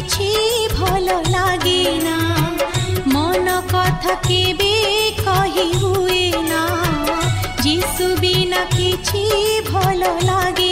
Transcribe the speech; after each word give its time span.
କିଛି 0.00 0.28
ଭଲ 0.74 1.14
ଲାଗେ 1.32 1.80
ନା 2.04 2.14
ମନ 3.14 3.56
କଥା 3.72 4.14
କେବେ 4.26 4.68
କହି 5.18 5.66
ହୁଏ 5.82 6.22
ନା 6.46 6.60
ଯିଶୁ 7.64 8.08
ବିନା 8.22 8.62
କିଛି 8.76 9.24
ଭଲ 9.68 10.12
ଲାଗେ 10.22 10.69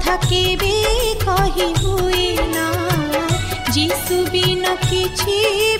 କଥା 0.00 0.14
କେବେ 0.22 0.72
କହି 1.24 1.66
ହୁଏ 1.80 2.28
ନା 2.54 2.66
ଯୀଶୁ 3.76 4.18
ବିନା 4.34 4.72
କିଛି 4.84 5.36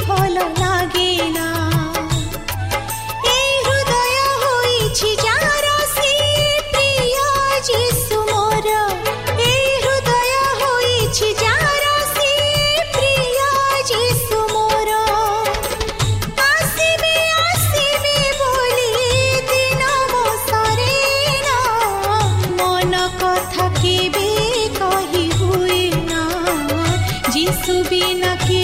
ଭଲ 0.08 0.46
ଲାଗେ 0.60 0.99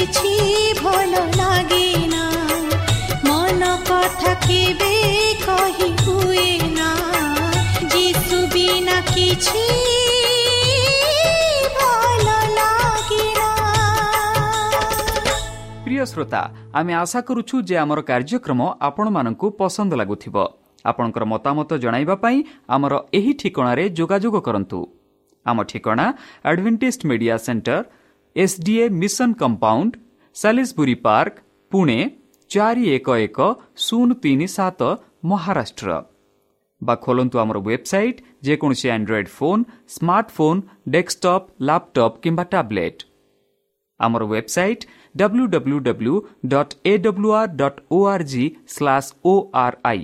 କିଛି 0.07 0.73
ଭଲ 0.81 1.13
ଲାଗିନା 1.35 2.23
ମନ 3.27 3.61
କଥା 3.87 4.33
କେବେ 4.43 4.91
କହି 5.45 5.89
ହୁଏ 6.03 6.47
ନା 6.77 6.89
ଯିଶୁ 7.93 8.39
ବିନା 8.47 8.97
କିଛି 9.09 9.65
শ্রোতা 16.05 16.43
আমি 16.73 16.93
আশা 16.93 17.21
করুছু 17.21 17.55
যে 17.61 17.75
আমার 17.77 17.99
কার্যক্রম 18.03 18.61
আপনার 18.79 19.33
পসন্দ 19.57 19.91
লাগুব 19.93 20.35
আপনার 20.85 21.25
মতামত 21.25 21.71
পাই 22.21 22.43
আমার 22.67 22.91
এই 23.11 23.33
ঠিকার 23.33 23.79
যোগাযোগ 23.93 24.33
করতু 24.39 24.79
আমার 25.45 25.65
ঠিকা 25.65 26.13
advantage 26.43 26.97
media 27.05 27.37
centre 27.37 27.83
S 28.37 28.53
D A 28.65 28.89
mission 28.95 29.31
compound 29.37 29.95
Salisbury 30.35 30.95
park 31.05 31.43
Pune 31.71 31.97
ଚାରି 32.51 32.83
ଏକ 32.95 33.15
ଏକ 33.21 33.47
ଶୂନ 33.85 34.17
ତିନି 34.23 34.47
ସାତ 34.55 34.89
ମହାରାଷ୍ଟ୍ର 35.31 35.95
ବା 36.81 36.95
ଖୋଲନ୍ତୁ 37.05 37.39
ଆମର 37.43 37.57
ୱେବସାଇଟ୍ 37.61 38.19
ଯେକୌଣସି 38.47 38.87
Android 38.95 39.31
phone 39.37 39.63
smartphone 39.95 40.61
desktop 40.95 41.47
laptop 41.67 42.19
କିମ୍ବା 42.23 42.45
ଟ୍ୟାବ୍ଲେଟ୍ 42.51 43.01
ଆମର 43.99 44.23
website 44.33 44.87
W 45.15 45.45
W 45.55 45.79
W 45.87 46.15
dot 46.53 46.77
A 46.85 46.93
W 47.05 47.33
R 47.39 47.51
dot 47.61 47.81
O 47.91 48.03
R 48.13 48.27
G 48.33 48.45
slash 48.67 49.09
O 49.25 49.33
R 49.63 49.79
I 49.85 50.03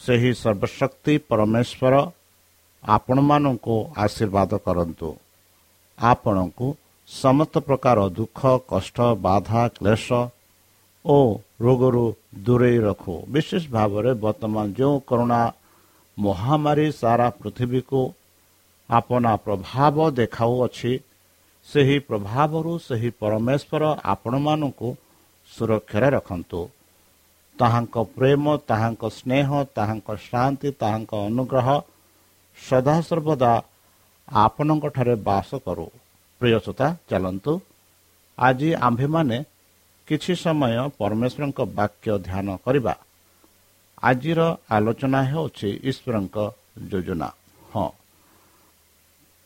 ସେହି 0.00 0.30
ସର୍ବଶକ୍ତି 0.42 1.14
ପରମେଶ୍ୱର 1.28 1.94
ଆପଣମାନଙ୍କୁ 2.84 3.76
ଆଶୀର୍ବାଦ 4.04 4.50
କରନ୍ତୁ। 4.66 5.08
ଆପଣଙ୍କୁ 5.98 6.66
ସମସ୍ତ 7.08 7.54
ପ୍ରକାର 7.68 7.98
ଦୁଃଖ 8.18 8.40
କଷ୍ଟ 8.70 8.98
ବାଧା 9.26 9.62
କ୍ଲେଶ 9.76 10.06
ଓ 11.04 11.18
ରୋଗରୁ 11.64 12.06
ଦୂରେଇ 12.46 12.78
ରଖୁ। 12.86 13.14
ବିଶେଷ 13.32 13.62
ଭାବରେ 13.76 14.10
ବର୍ତ୍ତମାନ 14.24 14.64
ଯେଉଁ 14.78 14.96
କରୋନା 15.08 15.42
ମହାମାରୀ 16.16 16.88
ସାରା 17.00 17.28
ପୃଥିବୀକୁ 17.40 18.00
ଆପଣା 18.90 19.32
ପ୍ରଭାବ 19.46 19.96
ଦେଖାଉଅଛି 20.20 20.92
ସେହି 21.68 21.96
ପ୍ରଭାବରୁ 22.08 22.72
ସେହି 22.88 23.10
ପରମେଶ୍ୱର 23.20 23.82
ଆପଣମାନଙ୍କୁ 24.12 24.88
ସୁରକ୍ଷାରେ 25.50 26.08
ରଖନ୍ତୁ। 26.16 26.60
ତାହାଙ୍କ 27.58 27.96
ପ୍ରେମ 28.16 28.44
ତାହାଙ୍କ 28.68 29.02
ସ୍ନେହ 29.08 29.48
ତାହାଙ୍କ 29.76 30.08
ଶାନ୍ତି 30.26 30.68
ତାହାଙ୍କ 30.80 31.12
ଅନୁଗ୍ରହ 31.28 31.68
ସଦାସର୍ବଦା 32.58 33.52
ଆପଣଙ୍କଠାରେ 34.28 35.14
ବାସ 35.28 35.50
କରୁ। 35.66 35.86
ପ୍ରିୟସତା 36.40 36.86
ଚାଲନ୍ତୁ। 37.10 37.52
ଆଜି 38.38 38.70
ଆମ୍ଭେମାନେ 38.86 39.36
କିଛି 40.08 40.32
ସମୟ 40.34 40.72
ପରମେଶ୍ୱରଙ୍କ 40.98 41.58
ବାକ୍ୟ 41.78 42.08
ଧ୍ୟାନ 42.18 42.46
କରିବା। 42.64 42.94
ଆଜିର 44.02 44.40
ଆଲୋଚନା 44.70 45.20
ହେଉଛି 45.22 45.70
ଈଶ୍ୱରଙ୍କ 45.90 46.36
ଯୋଜନା। 46.90 47.28
ହଁ। 47.74 47.88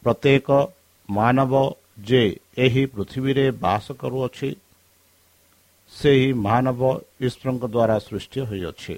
ପ୍ରତ୍ୟେକ 0.03 0.49
ମାନବ 1.09 1.53
ଯେ 2.05 2.23
ଏହି 2.56 2.83
ପୃଥିବୀରେ 2.87 3.47
ବାସ 3.65 3.87
କରୁଅଛି 3.93 4.49
ସେହି 5.93 6.29
ମାନବ 6.47 6.81
ଈଶ୍ୱରଙ୍କ 7.27 7.65
ଦ୍ୱାରା 7.75 7.97
ସୃଷ୍ଟି 8.06 8.41
ହୋଇଅଛି। 8.41 8.94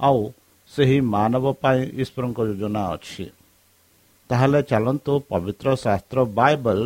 ଆଉ 0.00 0.18
ସେହି 0.72 0.98
ମାନବ 1.14 1.44
ପାଇଁ 1.62 1.80
ଈଶ୍ୱରଙ୍କ 2.02 2.38
ଯୋଜନା 2.48 2.82
ଅଛି। 2.94 3.24
ତାହେଲେ 4.30 4.60
ଚାଲନ୍ତୁ 4.70 5.12
ପବିତ୍ର 5.30 5.68
ଶାସ୍ତ୍ର 5.84 6.18
ବାଇବଲ 6.38 6.80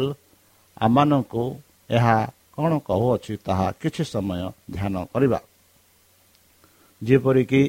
ଆମମାନଙ୍କୁ 0.76 1.42
ଏହା 1.97 2.16
କ'ଣ 2.54 2.73
କହୁଅଛି 2.88 3.33
ତାହା 3.47 3.66
କିଛି 3.80 4.02
ସମୟ 4.04 4.40
ଧ୍ୟାନ 4.75 4.94
କରିବା। 5.12 5.40
ଯେପରିକି 7.02 7.62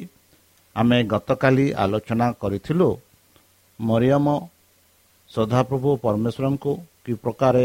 ଆମେ 0.76 0.98
ଗତକାଲି 1.12 1.66
ଆଲୋଚନା 1.82 2.26
କରିଥିଲୁ 2.42 2.88
ମରିୟମ 3.78 4.26
ସଦାପ୍ରଭୁ 5.30 5.90
ପରମେଶ୍ୱରଙ୍କୁ 6.04 6.72
କି 7.04 7.12
ପ୍ରକାରେ 7.24 7.64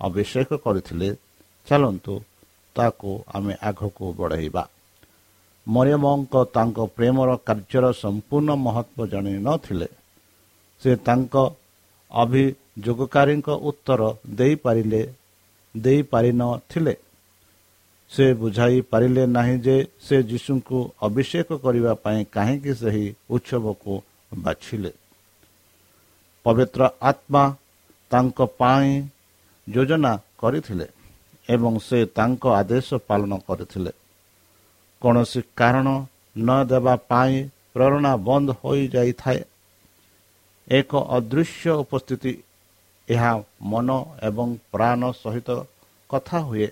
ଅଭିଷେକ 0.00 0.50
କରିଥିଲେ 0.64 1.08
ଚାଲନ୍ତୁ 1.66 2.14
ତାକୁ 2.76 3.12
ଆମେ 3.36 3.54
ଆଗକୁ 3.68 4.04
ବଢ଼ାଇବା। 4.18 4.62
ମରିୟମଙ୍କ 5.66 6.34
ତାଙ୍କ 6.54 6.78
ପ୍ରେମର 6.96 7.30
କାର୍ଯ୍ୟର 7.46 7.84
ସମ୍ପୂର୍ଣ୍ଣ 8.02 8.50
ମହତ୍ଵ 8.64 8.98
ଜାଣି 9.06 9.32
ନଥିଲେ 9.38 9.88
ସେ 10.82 10.90
ତାଙ୍କ 11.06 11.34
ଅଭିଯୋଗକାରୀଙ୍କ 12.12 13.48
ଉତ୍ତର 13.68 14.00
ଦେଇପାରିଲେ 14.30 15.02
ଦେଇପାରିନଥିଲେ 15.74 16.94
ସେ 18.12 18.26
ବୁଝାଇ 18.34 18.78
ପାରିଲେ 18.90 19.22
ନାହିଁ 19.26 19.56
ଯେ 19.66 19.76
ସେ 20.06 20.16
ଯୀଶୁଙ୍କୁ 20.22 20.78
ଅଭିଷେକ 21.02 21.48
କରିବା 21.64 21.92
ପାଇଁ 21.94 22.20
କାହିଁକି 22.34 22.72
ସେହି 22.74 23.06
ଉତ୍ସବକୁ 23.30 23.92
ବାଛିଲେ। 24.36 24.92
ପବିତ୍ର 26.46 26.82
ଆତ୍ମା 27.02 27.44
ତାଙ୍କ 28.10 28.38
ପାଇଁ 28.58 28.90
ଯୋଜନା 29.66 30.12
କରିଥିଲେ। 30.38 30.86
ଏବଂ 31.48 31.72
ସେ 31.78 31.98
ତାଙ୍କ 32.16 32.42
ଆଦେଶ 32.60 32.88
ପାଳନ 33.08 33.32
କରିଥିଲେ। 33.48 33.92
କୌଣସି 35.02 35.40
କାରଣ 35.56 35.88
ନ 36.36 36.48
ଦେବା 36.64 36.94
ପାଇଁ 37.10 37.34
ପ୍ରେରଣା 37.74 38.12
ବନ୍ଦ 38.26 38.48
ହୋଇଯାଇଥାଏ। 38.60 39.40
ଏକ 40.68 40.92
ଅଦୃଶ୍ୟ 41.16 41.70
ଉପସ୍ଥିତି 41.82 42.32
ଏହା 43.08 43.32
ମନ 43.62 43.88
ଏବଂ 44.22 44.48
ପ୍ରାଣ 44.72 45.00
ସହିତ 45.22 45.48
କଥା 46.10 46.38
ହୁଏ 46.38 46.68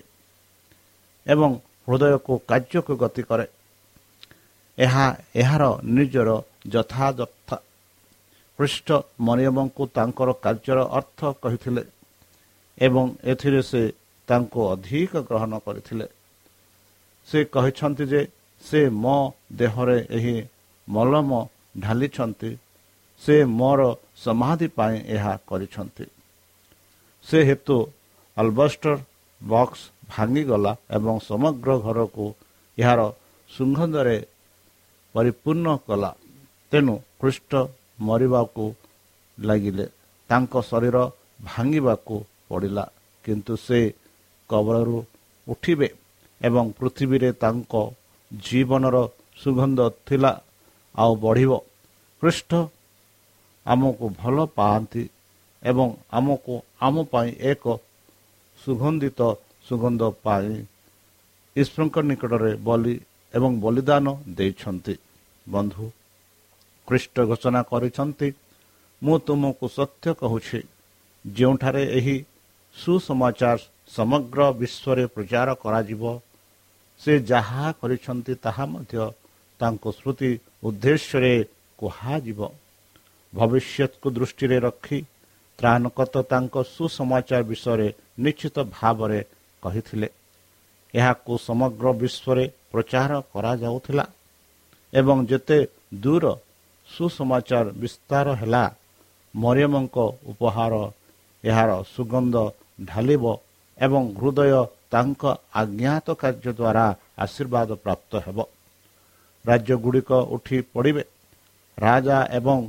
ଏବଂ 1.25 1.51
ହୃଦୟକୁ 1.87 2.33
କାର୍ଯ୍ୟକୁ 2.49 2.93
ଗତି 2.97 3.23
କରେ। 3.29 3.45
ଏହା 4.77 5.05
ଏହାର 5.35 5.63
ନିଜର 5.95 6.29
ଯଥାଯଥ। 6.67 7.49
ପୃଷ୍ଠ 8.59 8.87
ମରିୟମଙ୍କୁ 9.19 9.83
ତାଙ୍କର 9.95 10.29
କାର୍ଯ୍ୟର 10.43 10.79
ଅର୍ଥ 10.97 11.19
କହିଥିଲେ 11.41 11.83
ଏବଂ 12.77 13.05
ଏଥିରେ 13.23 13.61
ସେ 13.61 13.81
ତାଙ୍କୁ 14.27 14.59
ଅଧିକ 14.73 15.11
ଗ୍ରହଣ 15.17 15.53
କରିଥିଲେ। 15.65 16.07
ସେ 17.27 17.39
କହିଛନ୍ତି 17.53 18.05
ଯେ 18.05 18.21
ସେ 18.63 18.79
ମୋ 19.03 19.17
ଦେହରେ 19.59 19.97
ଏହି 20.09 20.35
ମଲମ 20.87 21.31
ଢାଲିଛନ୍ତି। 21.79 22.51
ସେ 23.21 23.35
ମୋର 23.59 23.81
ସମାଧି 24.23 24.67
ପାଇଁ 24.67 24.97
ଏହା 25.15 25.33
କରିଛନ୍ତି। 25.47 26.05
ସେ 27.27 27.37
ହେତୁ 27.43 27.77
ଆଲବଷ୍ଟର 28.37 28.95
ବକ୍ସ 29.41 29.79
ଭାଙ୍ଗିଗଲା 30.09 30.71
ଏବଂ 30.91 31.15
ସମଗ୍ର 31.29 31.69
ଘରକୁ 31.85 32.25
ଏହାର 32.77 33.01
ସୁଗନ୍ଧରେ 33.49 34.17
ପରିପୂର୍ଣ୍ଣ 35.15 35.67
କଲା। 35.87 36.11
ତେଣୁ 36.71 36.95
ଖ୍ରୀଷ୍ଟ 37.19 37.51
ମରିବାକୁ 37.99 38.65
ଲାଗିଲେ। 39.39 39.85
ତାଙ୍କ 40.29 40.53
ଶରୀର 40.69 40.97
ଭାଙ୍ଗିବାକୁ 41.43 42.15
ପଡ଼ିଲା। 42.49 42.85
କିନ୍ତୁ 43.25 43.53
ସେ 43.67 43.79
କବଳରୁ 44.49 44.99
ଉଠିବେ 45.47 45.87
ଏବଂ 46.41 46.65
ପୃଥିବୀରେ 46.77 47.29
ତାଙ୍କ 47.41 47.73
ଜୀବନର 48.31 48.97
ସୁଗନ୍ଧ 49.41 49.79
ଥିଲା 50.07 50.31
ଆଉ 50.95 51.11
ବଢ଼ିବ। 51.23 51.51
ଖ୍ରୀଷ୍ଟ 52.21 52.51
ଆମକୁ 53.65 54.05
ଭଲ 54.21 54.37
ପାଆନ୍ତି 54.57 55.03
ଏବଂ 55.63 55.87
ଆମକୁ 56.17 56.53
ଆମ 56.85 56.95
ପାଇଁ 57.11 57.29
ଏକ 57.51 57.63
ସୁଗନ୍ଧିତ 58.59 59.21
ସୁଗନ୍ଧ 59.67 60.01
ପାଇଁ 60.25 60.53
ଈଶ୍ୱରଙ୍କ 61.55 61.95
ନିକଟରେ 62.09 62.51
ବଲି 62.67 62.95
ଏବଂ 63.33 63.51
ବଳିଦାନ 63.63 64.05
ଦେଇଛନ୍ତି। 64.37 64.95
ବନ୍ଧୁ 65.45 65.85
ଖ୍ରୀଷ୍ଟ 66.87 67.15
ଘୋଷଣା 67.29 67.61
କରିଛନ୍ତି 67.69 68.27
ମୁଁ 69.01 69.15
ତୁମକୁ 69.25 69.65
ସତ୍ୟ 69.77 70.05
କହୁଛି 70.21 70.59
ଯେଉଁଠାରେ 71.25 71.83
ଏହି 71.97 72.15
ସୁସମାଚାର 72.75 73.57
ସମଗ୍ର 73.95 74.39
ବିଶ୍ୱରେ 74.61 75.03
ପ୍ରଚାର 75.15 75.49
କରାଯିବ। 75.63 76.03
ସେ 77.01 77.13
ଯାହା 77.31 77.65
କରିଛନ୍ତି 77.79 78.33
ତାହା 78.43 78.65
ମଧ୍ୟ 78.73 78.95
ତାଙ୍କ 79.59 79.83
ସ୍ମୃତି 79.97 80.29
ଉଦ୍ଦେଶ୍ୟରେ 80.67 81.33
କୁହାଯିବ। 81.79 82.39
ଭବିଷ୍ୟତକୁ 83.33 84.07
ଦୃଷ୍ଟିରେ 84.17 84.57
ରଖି 84.67 84.99
ତ୍ରାଣକତ 85.59 86.13
ତାଙ୍କ 86.31 86.55
ସୁସମାଚାର 86.75 87.41
ବିଷୟରେ 87.51 87.87
ନିଶ୍ଚିତ 88.23 88.57
ଭାବରେ 88.77 89.19
କହିଥିଲେ। 89.63 90.07
ଏହାକୁ 90.93 91.31
ସମଗ୍ର 91.47 91.85
ବିଶ୍ୱରେ 92.01 92.43
ପ୍ରଚାର 92.71 93.11
କରାଯାଉଥିଲା 93.33 94.05
ଏବଂ 94.93 95.17
ଯେତେ 95.29 95.57
ଦୂର 96.03 96.25
ସୁସମାଚାର 96.87 97.65
ବିସ୍ତାର 97.81 98.27
ହେଲା 98.41 98.63
ମରିୟମଙ୍କ 99.33 99.97
ଉପହାର 100.31 100.73
ଏହାର 101.43 101.71
ସୁଗନ୍ଧ 101.93 102.35
ଢାଲିବ 102.85 103.25
ଏବଂ 103.77 104.03
ହୃଦୟ 104.19 104.51
ତାଙ୍କ 104.93 105.23
ଆଜ୍ଞାତ 105.61 106.07
କାର୍ଯ୍ୟ 106.21 106.51
ଦ୍ୱାରା 106.59 106.85
ଆଶୀର୍ବାଦ 107.23 107.69
ପ୍ରାପ୍ତ 107.83 108.11
ହେବ। 108.25 108.37
ରାଜ୍ୟଗୁଡ଼ିକ 109.45 110.11
ଉଠି 110.35 110.57
ପଡ଼ିବେ। 110.73 111.03
ରାଜା 111.77 112.17
ଏବଂ 112.31 112.59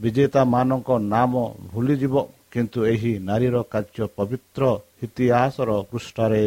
ବିଜେତାମାନଙ୍କ 0.00 0.88
ନାମ 1.14 1.32
ଭୁଲିଯିବ 1.72 2.14
କିନ୍ତୁ 2.52 2.78
ଏହି 2.86 3.12
ନାରୀର 3.28 3.56
କାର୍ଯ୍ୟ 3.72 4.06
ପବିତ୍ର 4.16 4.62
ଇତିହାସର 5.02 5.70
ପୃଷ୍ଠରେ 5.90 6.44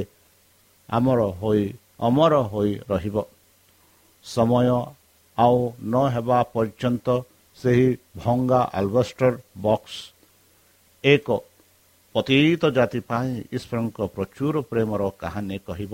ଆମର 0.89 1.19
ହୋଇ 1.39 1.63
ଅମର 1.99 2.33
ହୋଇ 2.51 2.71
ରହିବ। 2.89 3.15
ସମୟ 4.25 4.67
ଆଉ 5.37 5.57
ନ 5.83 5.93
ହେବା 6.13 6.39
ପର୍ଯ୍ୟନ୍ତ 6.53 7.07
ସେହି 7.57 7.87
ଭଙ୍ଗା 8.17 8.61
ଆଲବଷ୍ଟର 8.73 9.33
ବକ୍ସ 9.61 9.95
ଏକ 11.03 11.27
ପତିତ 12.15 12.63
ଜାତି 12.75 12.99
ପାଇଁ 13.09 13.31
ଈଶ୍ୱରଙ୍କ 13.55 13.97
ପ୍ରଚୁର 14.15 14.55
ପ୍ରେମର 14.69 15.01
କାହାଣୀ 15.21 15.57
କହିବ। 15.67 15.93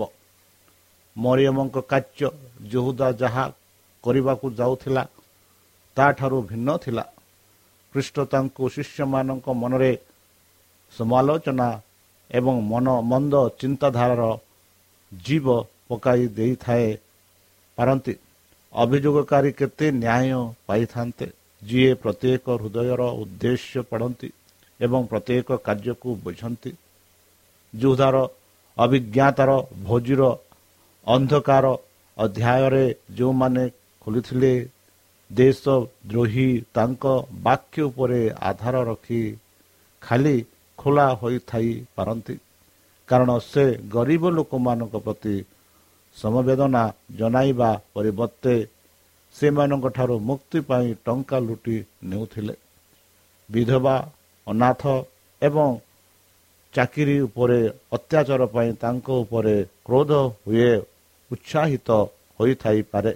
ମରିୟମଙ୍କ 1.16 1.76
କାର୍ଯ୍ୟ 1.90 2.28
ଯହୁଦା 2.72 3.08
ଯାହା 3.22 3.44
କରିବାକୁ 4.04 4.46
ଯାଉଥିଲା 4.58 5.02
ତାଠାରୁ 5.96 6.38
ଭିନ୍ନ 6.50 6.68
ଥିଲା। 6.84 7.04
ଖ୍ରୀଷ୍ଟ 7.94 8.16
ତାଙ୍କୁ 8.32 8.62
ଶିଷ୍ୟମାନଙ୍କ 8.74 9.46
ମନରେ 9.62 9.92
ସମାଲୋଚନା 10.92 11.68
ଏବଂ 12.30 12.54
ମନ 12.70 12.86
ମନ୍ଦ 13.10 13.34
ଚିନ୍ତାଧାରାର 13.60 14.22
ଜୀବ 15.12 15.46
ପକାଇ 15.88 16.22
ଦେଇଥାଏ 16.36 16.88
ପାରନ୍ତି। 17.78 18.14
ଅଭିଯୋଗକାରୀ 18.72 19.50
କେତେ 19.58 19.86
ନ୍ୟାୟ 19.94 20.38
ପାଇଥାନ୍ତେ 20.66 21.26
ଯିଏ 21.62 21.92
ପ୍ରତ୍ୟେକ 22.02 22.44
ହୃଦୟର 22.60 23.02
ଉଦ୍ଦେଶ୍ୟ 23.22 23.82
ପଢ଼ନ୍ତି 23.90 24.28
ଏବଂ 24.84 25.00
ପ୍ରତ୍ୟେକ 25.10 25.48
କାର୍ଯ୍ୟକୁ 25.66 26.08
ବୁଝନ୍ତି। 26.24 26.72
ଯୁଦ୍ଧର 27.74 28.16
ଅଭିଜ୍ଞତାର 28.76 29.50
ଭୋଜିର 29.86 30.22
ଅନ୍ଧକାର 31.06 31.64
ଅଧ୍ୟାୟରେ 32.16 32.84
ଯେଉଁମାନେ 33.16 33.64
ଖୋଲିଥିଲେ 34.02 34.52
ଦେଶ 35.30 35.62
ଦ୍ରୋହୀ 36.10 36.48
ତାଙ୍କ 36.74 37.04
ବାକ୍ୟ 37.42 37.78
ଉପରେ 37.82 38.20
ଆଧାର 38.50 38.76
ରଖି 38.90 39.22
ଖାଲି 40.02 40.36
ଖୋଲା 40.78 41.06
ହୋଇଥାଇ 41.20 41.72
ପାରନ୍ତି। 41.96 42.36
କାରଣ 43.08 43.30
ସେ 43.50 43.64
ଗରିବ 43.94 44.22
ଲୋକମାନଙ୍କ 44.30 44.94
ପ୍ରତି 45.06 45.36
ସମବେଦନା 46.16 46.84
ଜଣାଇବା 47.18 47.70
ପରିବର୍ତ୍ତେ 47.94 48.54
ସେମାନଙ୍କଠାରୁ 49.34 50.16
ମୁକ୍ତି 50.28 50.58
ପାଇଁ 50.68 50.88
ଟଙ୍କା 51.06 51.38
ଲୁଟି 51.38 51.76
ନେଉଥିଲେ। 52.04 52.54
ବିଧବା 53.48 53.96
ଅନାଥ 54.46 54.82
ଏବଂ 55.42 55.68
ଚାକିରି 56.74 57.16
ଉପରେ 57.26 57.60
ଅତ୍ୟାଚାର 57.96 58.42
ପାଇଁ 58.54 58.70
ତାଙ୍କ 58.82 59.08
ଉପରେ 59.22 59.56
କ୍ରୋଧ 59.86 60.10
ହୁଏ 60.44 60.70
ଉତ୍ସାହିତ 61.30 61.88
ହୋଇଥାଇପାରେ। 62.40 63.12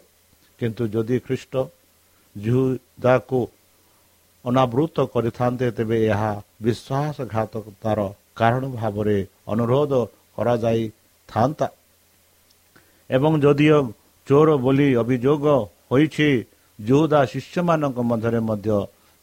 କିନ୍ତୁ 0.61 0.83
ଯଦି 0.95 1.17
ଖ୍ରୀଷ୍ଟ 1.27 1.55
ଜୁଦାକୁ 2.37 3.41
ଅନାବୃତ 4.45 4.97
କରିଥାନ୍ତେ 5.15 5.67
ତେବେ 5.77 5.99
ଏହା 6.13 6.33
ବିଶ୍ୱାସଘାତକତାର 6.65 7.99
କାରଣ 8.39 8.63
ଭାବରେ 8.79 9.19
ଅନୁରୋଧ 9.53 9.93
କରାଯାଇଥାନ୍ତା। 10.37 11.67
ଏବଂ 13.11 13.33
ଯଦିଓ 13.45 13.79
ଚୋର 14.27 14.49
ବୋଲି 14.65 14.89
ଅଭିଯୋଗ 15.03 15.45
ହୋଇଛି 15.91 16.29
ଯୋଉଦା 16.79 17.21
ଶିଷ୍ୟମାନଙ୍କ 17.33 17.99
ମଧ୍ୟରେ 18.11 18.41
ମଧ୍ୟ 18.51 18.71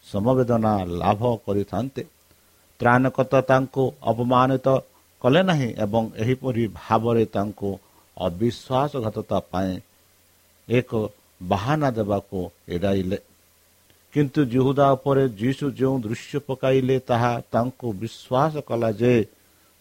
ସମବେଦନା 0.05 0.73
ଲାଭ 1.01 1.21
କରିଥାନ୍ତେ। 1.45 2.03
ତ୍ରାଣକତା 2.79 3.39
ତାଙ୍କୁ 3.49 3.83
ଅପମାନିତ 4.01 4.67
କଲେ 5.21 5.41
ନାହିଁ 5.43 5.69
ଏବଂ 5.85 6.03
ଏହିପରି 6.21 6.63
ଭାବରେ 6.79 7.23
ତାଙ୍କୁ 7.35 7.69
ଅବିଶ୍ୱାସଘାତତା 8.17 9.37
ପାଇଁ 9.51 9.73
ଏକ 10.67 10.91
ବାହାନା 11.41 11.89
ଦେବାକୁ 11.91 12.39
ଏଡ଼ାଇଲେ। 12.75 13.17
କିନ୍ତୁ 14.13 14.41
ଜୁହୁଦା 14.45 14.87
ଉପରେ 14.95 15.23
ଯୀଶୁ 15.41 15.65
ଯେଉଁ 15.79 15.95
ଦୃଶ୍ୟ 15.99 16.37
ପକାଇଲେ 16.47 16.95
ତାହା 17.09 17.31
ତାଙ୍କୁ 17.53 17.87
ବିଶ୍ୱାସ 18.01 18.53
କଲା 18.67 18.89
ଯେ 19.01 19.13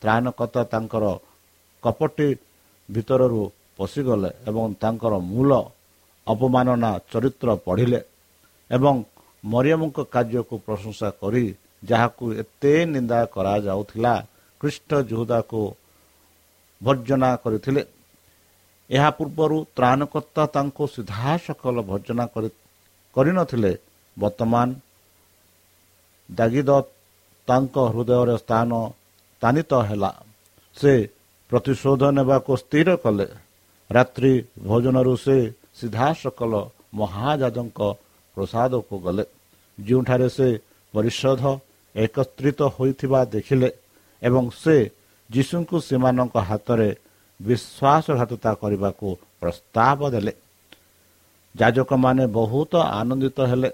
ତ୍ରାଣକତା 0.03 0.63
ତାଙ୍କର 0.65 1.05
କପଟି 1.83 2.29
ଭିତରରୁ 2.89 3.43
ପଶିଗଲେ 3.77 4.31
ଏବଂ 4.49 4.65
ତାଙ୍କର 4.83 5.15
ମୂଳ 5.33 5.51
ଅପମାନନା 6.27 6.91
ଚରିତ୍ର 7.13 7.49
ପଢ଼ିଲେ 7.67 8.01
ଏବଂ 8.71 8.95
ମରିୟମଙ୍କ 9.45 9.99
କାର୍ଯ୍ୟକୁ 10.15 10.55
ପ୍ରଶଂସା 10.67 11.09
କରି 11.21 11.45
ଯାହାକୁ 11.91 12.25
ଏତେ 12.43 12.73
ନିନ୍ଦା 12.95 13.21
କରାଯାଉଥିଲା 13.35 14.15
ଖ୍ରୀଷ୍ଟ 14.61 14.91
ଜୁହୁଦାକୁ 15.11 15.61
ଭର୍ଜନା 16.81 17.31
କରିଥିଲେ। 17.45 17.83
ଏହା 18.91 19.11
ପୂର୍ବରୁ 19.19 19.57
ତ୍ରାଣକର୍ତ୍ତା 19.77 20.45
ତାଙ୍କୁ 20.55 20.85
ସିଧାସଖଲ 20.95 21.77
ଭର୍ଜନା 21.91 22.25
କରିନଥିଲେ। 23.17 23.73
ବର୍ତ୍ତମାନ 24.17 24.69
ଦାଗିଦ 26.29 26.71
ତାଙ୍କ 27.49 27.75
ହୃଦୟରେ 27.93 28.37
ସ୍ଥାନ 28.45 28.71
ସ୍ଥାନିତ 29.43 29.73
ହେଲା। 29.89 30.11
ସେ 30.77 30.93
ପ୍ରତିଶୋଧ 31.51 32.03
ନେବାକୁ 32.19 32.53
ସ୍ଥିର 32.63 32.89
କଲେ। 33.05 33.27
ରାତ୍ରି 33.91 34.33
ଭୋଜନରୁ 34.67 35.15
ସେ 35.25 35.37
ସିଧାସଖଲ 35.79 36.53
ମହାଜାଜଙ୍କ 37.01 37.81
ପ୍ରସାଦକୁ 38.35 38.95
ଗଲେ। 39.05 39.25
ଯେଉଁଠାରେ 39.79 40.29
ସେ 40.37 40.49
ପରିଷଦ 40.95 41.43
ଏକତ୍ରିତ 41.95 42.61
ହୋଇଥିବା 42.77 43.21
ଦେଖିଲେ 43.35 43.69
ଏବଂ 44.23 44.45
ସେ 44.63 44.77
ଯୀଶୁଙ୍କୁ 45.31 45.77
ସେମାନଙ୍କ 45.89 46.37
ହାତରେ 46.49 46.89
ବିଶ୍ୱାସଘାତତା 47.41 48.51
କରିବାକୁ 48.63 49.09
ପ୍ରସ୍ତାବ 49.41 50.01
ଦେଲେ। 50.15 50.33
ଯାଜକମାନେ 51.55 52.25
ବହୁତ 52.39 52.73
ଆନନ୍ଦିତ 53.01 53.39
ହେଲେ। 53.51 53.71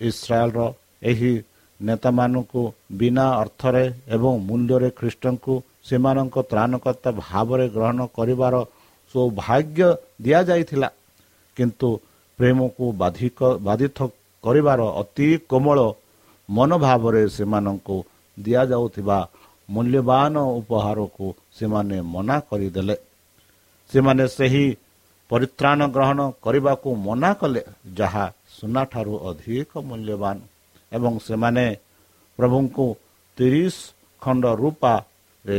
ଇସ୍ରାଏଲର 0.00 0.60
ଏହି 1.02 1.32
ନେତାମାନଙ୍କୁ 1.80 2.62
ବିନା 2.92 3.26
ଅର୍ଥରେ 3.42 3.84
ଏବଂ 4.14 4.32
ମୂଲ୍ୟରେ 4.48 4.88
ଖ୍ରୀଷ୍ଟଙ୍କୁ 4.98 5.54
ସେମାନଙ୍କ 5.88 6.36
ତ୍ରାଣକର୍ତ୍ତା 6.50 7.10
ଭାବରେ 7.22 7.66
ଗ୍ରହଣ 7.76 8.00
କରିବାର 8.16 8.54
ସୌଭାଗ୍ୟ 9.14 9.80
ଦିଆଯାଇଥିଲା। 10.22 10.88
କିନ୍ତୁ 11.56 11.88
ପ୍ରେମକୁ 12.40 12.86
ବାଧିକ 13.00 13.38
ବାଧିତ 13.66 13.98
କରିବାର 14.44 14.80
ଅତି 15.00 15.28
କୋମଳ 15.50 15.78
ମନୋଭାବରେ 16.48 17.22
ସେମାନଙ୍କୁ 17.36 17.96
ଦିଆଯାଉଥିବା 18.36 19.18
ମୂଲ୍ୟବାନ 19.68 20.34
ଉପହାରକୁ 20.60 21.26
ସେମାନେ 21.58 21.96
ମନା 22.14 22.36
କରିଦେଲେ। 22.48 22.96
ସେମାନେ 23.90 24.24
ସେହି 24.36 24.66
ପରିତ୍ରାଣ 25.30 25.80
ଗ୍ରହଣ 25.94 26.20
କରିବାକୁ 26.44 26.88
ମନା 27.06 27.30
କଲେ 27.40 27.62
ଯାହା 27.98 28.24
ସୁନାଠାରୁ 28.56 29.14
ଅଧିକ 29.30 29.70
ମୂଲ୍ୟବାନ। 29.88 30.36
ଏବଂ 30.92 31.12
ସେମାନେ 31.28 31.66
ପ୍ରଭୁଙ୍କୁ 32.38 32.86
ତିରିଶ 33.38 33.76
ଖଣ୍ଡ 34.22 34.44
ରୂପାରେ 34.62 35.58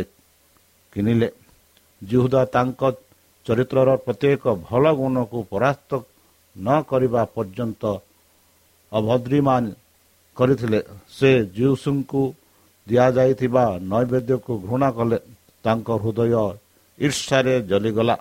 କିଣିଲେ। 0.93 1.29
ଯୁହୁଦା 2.01 2.41
ତାଙ୍କ 2.55 2.81
ଚରିତ୍ରର 3.45 3.89
ପ୍ରତ୍ୟେକ 4.05 4.43
ଭଲ 4.67 4.83
ଗୁଣକୁ 4.99 5.37
ପରାସ୍ତ 5.51 5.91
ନ 6.55 6.67
କରିବା 6.81 7.21
ପର୍ଯ୍ୟନ୍ତ 7.35 7.83
ଅଭଦ୍ରିମାନ 8.91 9.63
କରିଥିଲେ। 10.37 10.79
ସେ 11.09 11.31
ଯୀଶୁଙ୍କୁ 11.55 12.21
ଦିଆଯାଇଥିବା 12.87 13.65
ନୈବେଦ୍ୟକୁ 13.81 14.53
ଘୃଣା 14.67 14.89
କଲେ। 14.91 15.19
ତାଙ୍କ 15.63 15.89
ହୃଦୟ 16.03 16.33
ଈର୍ଷାରେ 16.99 17.55
ଜଲିଗଲା। 17.61 18.15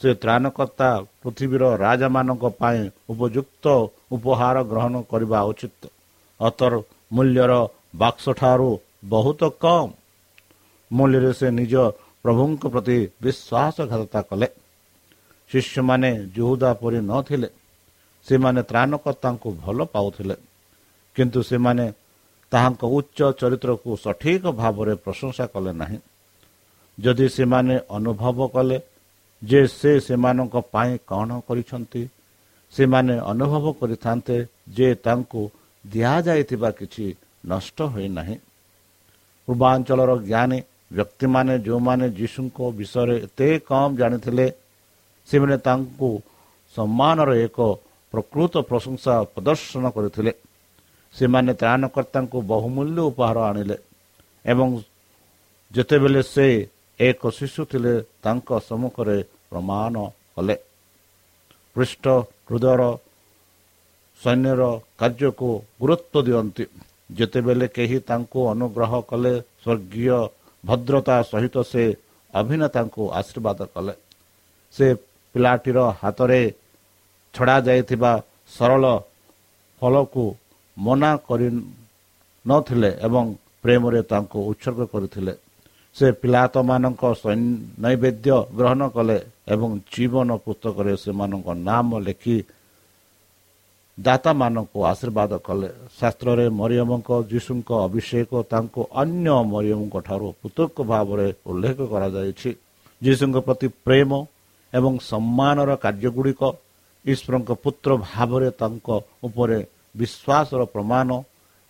ସେ 0.00 0.10
ତ୍ରାଣକର୍ତ୍ତା 0.14 0.88
ପୃଥିବୀର 1.22 1.62
ରାଜାମାନଙ୍କ 1.76 2.44
ପାଇଁ 2.60 2.80
ଉପଯୁକ୍ତ 3.08 3.64
ଉପହାର 4.12 4.56
ଗ୍ରହଣ 4.62 4.94
କରିବା 5.02 5.38
ଉଚିତ। 5.42 5.82
ଅତର 6.40 6.72
ମୂଲ୍ୟର 7.12 7.52
ବାକ୍ସଠାରୁ 7.94 8.70
ବହୁତ 9.04 9.40
କମ୍। 9.60 9.90
ମୂଲ୍ୟରେ 10.92 11.32
ସେ 11.32 11.48
ନିଜ 11.50 11.74
ପ୍ରଭୁଙ୍କ 12.24 12.62
ପ୍ରତି 12.74 12.98
ବିଶ୍ୱାସଘାତତା 13.22 14.20
କଲେ। 14.22 14.48
ଶିଷ୍ୟମାନେ 15.52 16.10
ଯୁହୁଦା 16.36 16.70
ପରି 16.74 17.00
ନଥିଲେ 17.12 17.48
ସେମାନେ 18.26 18.60
ତ୍ରାଣକର୍ତ୍ତାଙ୍କୁ 18.62 19.48
ଭଲ 19.64 19.78
ପାଉଥିଲେ। 19.84 20.36
କିନ୍ତୁ 21.16 21.40
ସେମାନେ 21.42 21.84
ତାହାଙ୍କ 22.52 22.82
ଉଚ୍ଚ 22.96 23.18
ଚରିତ୍ରକୁ 23.40 23.90
ସଠିକ 24.04 24.44
ଭାବରେ 24.52 24.94
ପ୍ରଶଂସା 25.04 25.44
କଲେ 25.46 25.72
ନାହିଁ। 25.72 25.98
ଯଦି 26.98 27.26
ସେମାନେ 27.28 27.74
ଅନୁଭବ 27.90 28.38
କଲେ 28.54 28.78
ଯେ 29.42 29.60
ସେ 29.66 29.92
ସେମାନଙ୍କ 30.00 30.54
ପାଇଁ 30.72 30.92
କ'ଣ 31.10 31.30
କରିଛନ୍ତି 31.46 32.02
ସେମାନେ 32.72 33.14
ଅନୁଭବ 33.32 33.64
କରିଥାନ୍ତେ 33.80 34.36
ଯେ 34.68 34.88
ତାଙ୍କୁ 35.04 35.42
ଦିଆଯାଇଥିବା 35.84 36.70
କିଛି 36.70 37.06
ନଷ୍ଟ 37.46 37.78
ହୋଇନାହିଁ। 37.92 38.36
ପୂର୍ବାଞ୍ଚଳର 39.48 40.12
ଜ୍ଞାନୀ 40.28 40.58
ବ୍ୟକ୍ତିମାନେ 40.92 41.54
ଯେଉଁମାନେ 41.58 42.06
ଯୀଶୁଙ୍କ 42.18 42.58
ବିଷୟରେ 42.78 43.16
ଏତେ 43.26 43.48
କମ୍ 43.68 43.96
ଜାଣିଥିଲେ 43.96 44.46
ସେମାନେ 45.28 45.56
ତାଙ୍କୁ 45.66 46.08
ସମ୍ମାନର 46.76 47.30
ଏକ 47.46 47.58
ପ୍ରକୃତ 48.12 48.54
ପ୍ରଶଂସା 48.70 49.14
ପ୍ରଦର୍ଶନ 49.34 49.84
କରିଥିଲେ। 49.96 50.32
ସେମାନେ 51.14 51.52
ତ୍ରାଣକର୍ତ୍ତାଙ୍କୁ 51.60 52.38
ବହୁମୂଲ୍ୟ 52.52 53.00
ଉପହାର 53.10 53.38
ଆଣିଲେ 53.50 53.76
ଏବଂ 54.44 54.68
ଯେତେବେଳେ 55.70 56.22
ସେ 56.34 56.46
ଏକ 57.00 57.22
ଶିଶୁ 57.38 57.62
ଥିଲେ 57.70 57.94
ତାଙ୍କ 58.24 58.48
ସମ୍ମୁଖରେ 58.68 59.18
ପ୍ରମାଣ 59.50 59.94
କଲେ। 60.34 60.56
ପୃଷ୍ଠ 61.74 62.04
ହୃଦୟର 62.48 62.82
ସୈନ୍ୟର 64.20 64.62
କାର୍ଯ୍ୟକୁ 65.00 65.48
ଗୁରୁତ୍ୱ 65.80 66.24
ଦିଅନ୍ତି। 66.26 66.64
ଯେତେବେଳେ 67.18 67.66
କେହି 67.76 67.98
ତାଙ୍କୁ 68.08 68.40
ଅନୁଗ୍ରହ 68.52 68.92
କଲେ 69.10 69.34
ସ୍ୱର୍ଗୀୟ 69.62 70.18
ଭଦ୍ରତା 70.64 71.16
ସହିତ 71.30 71.56
ସେ 71.72 71.84
ଅଭିନେତାଙ୍କୁ 72.34 73.02
ଆଶୀର୍ବାଦ 73.18 73.60
କଲେ। 73.74 73.94
ସେ 74.74 74.86
ପିଲାଟିର 75.32 75.78
ହାତରେ 76.00 76.40
ଛଡ଼ା 77.34 77.56
ଯାଇଥିବା 77.66 78.12
ସରଳ 78.56 78.84
ଫଳକୁ 79.82 80.24
ମନା 80.76 81.10
କରି 81.28 81.48
ନଥିଲେ 82.44 82.90
ଏବଂ 83.06 83.24
ପ୍ରେମରେ 83.62 84.00
ତାଙ୍କୁ 84.10 84.38
ଉତ୍ସର୍ଗ 84.50 84.80
କରିଥିଲେ। 84.92 85.34
ସେ 85.96 86.06
ପିଲାତମାନଙ୍କ 86.22 87.02
ନୈବେଦ୍ୟ 87.84 88.36
ଗ୍ରହଣ 88.58 88.82
କଲେ 88.96 89.16
ଏବଂ 89.54 89.70
ଜୀବନ 89.94 90.28
ପୁସ୍ତକରେ 90.44 90.92
ସେମାନଙ୍କ 91.04 91.48
ନାମ 91.68 91.88
ଲେଖି 92.06 92.36
ଦାତାମାନଙ୍କୁ 93.98 94.78
ଆଶୀର୍ବାଦ 94.92 95.32
କଲେ। 95.46 95.68
ଶାସ୍ତ୍ରରେ 95.98 96.46
ମରିୟମଙ୍କ 96.60 97.10
ଯୀଶୁଙ୍କ 97.32 97.70
ଅଭିଷେକ 97.86 98.30
ତାଙ୍କୁ 98.52 98.80
ଅନ୍ୟ 99.02 99.28
ମରିୟମଙ୍କ 99.52 99.96
ଠାରୁ 100.08 100.28
ପୃଥକ 100.40 100.76
ଭାବରେ 100.92 101.26
ଉଲ୍ଲେଖ 101.50 101.78
କରାଯାଇଛି। 101.92 102.50
ଯୀଶୁଙ୍କ 103.02 103.36
ପ୍ରତି 103.46 103.66
ପ୍ରେମ 103.86 104.10
ଏବଂ 104.72 104.92
ସମ୍ମାନର 105.10 105.70
କାର୍ଯ୍ୟଗୁଡ଼ିକ 105.84 106.42
ଈଶ୍ୱରଙ୍କ 107.04 107.50
ପୁତ୍ର 107.64 107.90
ଭାବରେ 108.06 108.48
ତାଙ୍କ 108.60 108.88
ଉପରେ 109.26 109.58
ବିଶ୍ୱାସର 110.00 110.60
ପ୍ରମାଣ 110.74 111.08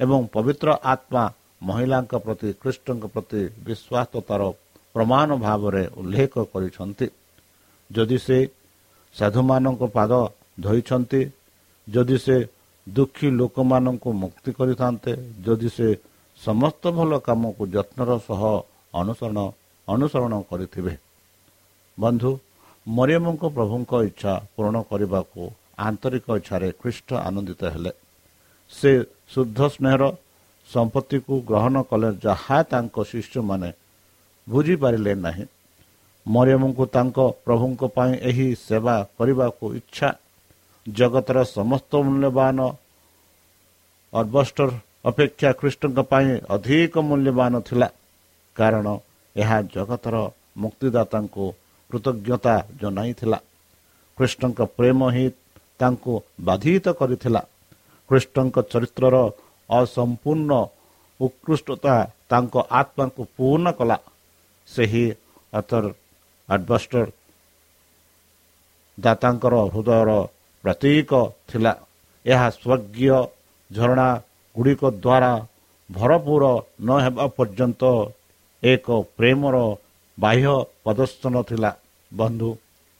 ଏବଂ 0.01 0.21
ପବିତ୍ର 0.35 0.69
ଆତ୍ମା 0.93 1.25
ମହିଳାଙ୍କ 1.69 2.13
ପ୍ରତି 2.25 2.49
ଖ୍ରୀଷ୍ଟଙ୍କ 2.61 3.05
ପ୍ରତି 3.15 3.41
ବିଶ୍ୱାସତାର 3.67 4.43
ପ୍ରମାଣ 4.95 5.29
ଭାବରେ 5.47 5.83
ଉଲ୍ଲେଖ 6.01 6.35
କରିଛନ୍ତି। 6.53 7.07
ଯଦି 7.91 8.19
ସେ 8.27 8.39
ସାଧୁମାନଙ୍କ 9.15 9.83
ପାଦ 9.97 10.13
ଧୋଇଛନ୍ତି 10.65 11.21
ଯଦି 11.89 12.17
ସେ 12.25 12.37
ଦୁଃଖୀ 12.87 13.29
ଲୋକମାନଙ୍କୁ 13.41 14.09
ମୁକ୍ତି 14.23 14.51
କରିଥାନ୍ତେ 14.59 15.13
ଯଦି 15.47 15.69
ସେ 15.77 15.89
ସମସ୍ତ 16.41 16.83
ଭଲ 16.97 17.11
କାମକୁ 17.27 17.63
ଯତ୍ନର 17.75 18.11
ସହ 18.29 18.43
ଅନୁସରଣ 19.01 19.39
ଅନୁସରଣ 19.89 20.33
କରିଥିବେ। 20.51 20.95
ବନ୍ଧୁ 21.99 22.31
ମରିୟମଙ୍କ 22.87 23.43
ପ୍ରଭୁଙ୍କ 23.57 23.93
ଇଚ୍ଛା 24.09 24.33
ପୂରଣ 24.57 24.77
କରିବାକୁ 24.91 25.41
ଆନ୍ତରିକ 25.79 26.27
ଇଚ୍ଛାରେ 26.41 26.69
ଖ୍ରୀଷ୍ଟ 26.81 27.09
ଆନନ୍ଦିତ 27.29 27.63
ହେଲେ। 27.75 27.93
ସେ 28.73 28.91
ଶୁଦ୍ଧ 29.33 29.59
ସ୍ନେହର 29.75 30.03
ସମ୍ପତ୍ତିକୁ 30.69 31.35
ଗ୍ରହଣ 31.49 31.77
କଲେ 31.91 32.09
ଯାହା 32.25 32.59
ତାଙ୍କ 32.71 32.97
ଶିଷ୍ୟମାନେ 33.11 33.71
ବୁଝିପାରିଲେ 34.47 35.13
ନାହିଁ। 35.27 35.45
ମରିୟମଙ୍କୁ 36.27 36.85
ତାଙ୍କ 36.95 37.19
ପ୍ରଭୁଙ୍କ 37.47 37.83
ପାଇଁ 37.97 38.13
ଏହି 38.29 38.47
ସେବା 38.67 38.97
କରିବାକୁ 39.19 39.65
ଇଚ୍ଛା 39.81 40.09
ଜଗତର 40.87 41.39
ସମସ୍ତ 41.57 41.93
ମୂଲ୍ୟବାନ 42.07 42.59
ଅର୍ବଷ୍ଟର 44.13 44.71
ଅପେକ୍ଷା 45.11 45.51
ଖ୍ରୀଷ୍ଟଙ୍କ 45.61 45.99
ପାଇଁ 46.13 46.29
ଅଧିକ 46.55 46.95
ମୂଲ୍ୟବାନ 47.09 47.53
ଥିଲା। 47.69 47.89
କାରଣ 48.57 48.87
ଏହା 49.37 49.59
ଜଗତର 49.75 50.17
ମୁକ୍ତିଦାତାଙ୍କୁ 50.63 51.47
କୃତଜ୍ଞତା 51.93 52.55
ଜଣାଇଥିଲା 52.81 53.39
କୃଷ୍ଣଙ୍କ 54.19 54.61
ପ୍ରେମ 54.77 55.01
ହିଁ 55.15 55.27
ତାଙ୍କୁ 55.81 56.13
ବାଧିତ 56.47 56.87
କରିଥିଲା 57.01 57.43
କୃଷ୍ଣଙ୍କ 58.11 58.57
ଚରିତ୍ରର 58.73 59.17
ଅସମ୍ପୂର୍ଣ୍ଣ 59.71 60.53
ଉତ୍କୃଷ୍ଟତା 61.21 61.95
ତାଙ୍କ 62.31 62.55
ଆତ୍ମାକୁ 62.81 63.21
ପୂର୍ଣ୍ଣ 63.37 63.67
କଲା 63.79 63.99
ସେହି 64.69 65.05
ଅତର 65.53 65.85
ଆଡଭଷ୍ଟର 66.49 67.07
ଦାତାଙ୍କର 68.99 69.55
ହୃଦୟର 69.75 70.11
ପ୍ରତୀକ 70.65 71.11
ଥିଲା 71.49 71.73
ଏହା 72.27 72.49
ସ୍ୱର୍ଗୀୟ 72.53 73.19
ଝରଣା 73.71 74.09
ଗୁଡ଼ିକ 74.57 74.83
ଦ୍ୱାରା 74.97 75.33
ଭରପୁର 75.91 76.45
ନ 76.81 76.89
ହେବା 77.05 77.25
ପର୍ଯ୍ୟନ୍ତ 77.37 77.83
ଏକ 78.63 78.87
ପ୍ରେମର 79.17 79.57
ବାହ୍ୟ 80.19 80.55
ପ୍ରଦର୍ଶନ 80.85 81.35
ଥିଲା 81.49 81.71
ବନ୍ଧୁ 82.13 82.51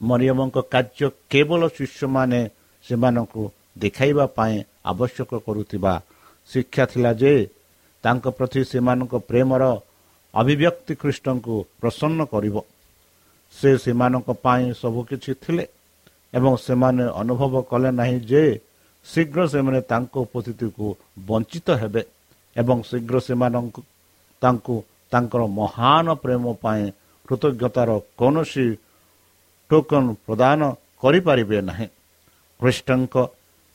ମରିୟମଙ୍କ 0.01 0.57
କାର୍ଯ୍ୟ 0.73 1.07
କେବଳ 1.33 1.61
ଶିଷ୍ୟମାନେ 1.77 2.41
ସେମାନଙ୍କୁ 2.85 3.43
ଦେଖାଇବା 3.83 4.25
ପାଇଁ 4.37 4.57
ଆବଶ୍ୟକ 4.93 5.31
କରୁଥିବା 5.47 5.93
ଶିକ୍ଷା 6.51 6.85
ଥିଲା 6.93 7.13
ଯେ 7.21 7.33
ତାଙ୍କ 8.05 8.25
ପ୍ରତି 8.37 8.61
ସେମାନଙ୍କ 8.71 9.15
ପ୍ରେମର 9.31 9.63
ଅଭିବ୍ୟକ୍ତି 10.35 10.93
ଖ୍ରୀଷ୍ଟଙ୍କୁ 10.95 11.55
ପ୍ରସନ୍ନ 11.81 12.21
କରିବ। 12.33 12.57
ସେ 13.55 13.71
ସେମାନଙ୍କ 13.85 14.29
ପାଇଁ 14.45 14.65
ସବୁକିଛି 14.83 15.33
ଥିଲେ 15.43 15.65
ଏବଂ 16.33 16.53
ସେମାନେ 16.67 17.05
ଅନୁଭବ 17.23 17.55
କଲେ 17.71 17.91
ନାହିଁ 18.01 18.19
ଯେ 18.31 18.45
ଶୀଘ୍ର 19.07 19.41
ସେମାନେ 19.53 19.81
ତାଙ୍କ 19.91 20.15
ଉପସ୍ଥିତିକୁ 20.27 20.87
ବଞ୍ଚିତ 21.27 21.69
ହେବେ 21.81 22.03
ଏବଂ 22.57 22.77
ଶୀଘ୍ର 22.91 23.17
ସେମାନଙ୍କୁ 23.27 23.81
ତାଙ୍କୁ 24.43 24.75
ତାଙ୍କର 25.13 25.43
ମହାନ 25.59 26.07
ପ୍ରେମ 26.23 26.45
ପାଇଁ 26.63 26.85
କୃତଜ୍ଞତାର 27.29 27.91
କୌଣସି 28.19 28.67
ଟୋକନ 29.73 30.05
ପ୍ରଦାନ 30.27 30.61
କରିପାରିବେ 31.03 31.59
ନାହିଁ। 31.69 31.87
ଖ୍ରୀଷ୍ଟଙ୍କ 32.61 33.15